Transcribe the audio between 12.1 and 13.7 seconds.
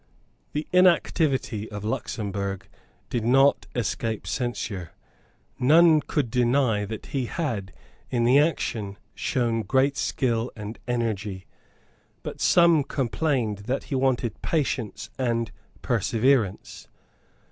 But some complained